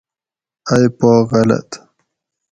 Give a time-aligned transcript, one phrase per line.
[0.75, 1.69] ائی پا غلط